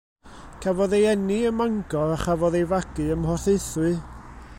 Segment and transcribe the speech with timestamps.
[0.61, 3.93] Cafodd ei eni ym Mangor a chafodd ei fagu ym Mhorthaethwy.